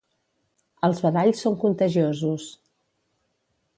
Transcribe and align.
Els 0.87 1.01
badalls 1.03 1.43
són 1.45 1.57
contagiosos 1.65 2.47